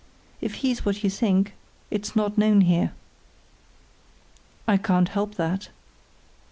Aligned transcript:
_If 0.41 0.55
he's 0.65 0.83
what 0.83 1.03
you 1.03 1.11
think 1.11 1.53
it's 1.91 2.15
not 2.15 2.35
known 2.35 2.61
here." 2.61 2.91
"I 4.67 4.77
can't 4.77 5.09
help 5.09 5.35
that." 5.35 5.69